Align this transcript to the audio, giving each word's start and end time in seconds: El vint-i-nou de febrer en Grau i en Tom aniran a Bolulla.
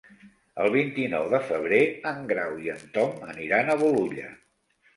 El 0.61 0.71
vint-i-nou 0.75 1.27
de 1.33 1.41
febrer 1.51 1.83
en 2.13 2.25
Grau 2.33 2.57
i 2.65 2.73
en 2.79 2.81
Tom 2.99 3.23
aniran 3.29 3.69
a 3.69 3.79
Bolulla. 3.87 4.31